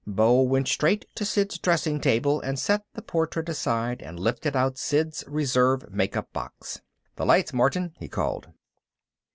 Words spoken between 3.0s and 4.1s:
portrait aside